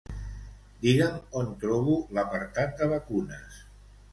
Digue'm 0.85 1.19
on 1.41 1.51
trobo 1.65 1.99
l'apartat 2.19 2.75
de 2.81 2.89
vacunes. 2.95 3.65